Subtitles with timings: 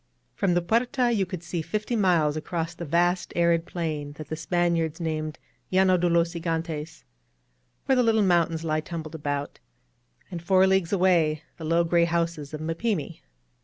[0.33, 4.35] From the Puerta you could see fifty miles across the vast arid plain that the
[4.35, 5.37] Spaniards named
[5.71, 7.03] Llano de los Gigantes^
[7.85, 9.59] where the little moun^ tains lie tumbled about;
[10.31, 13.21] and four leagues away the low gray houses of Mapimi.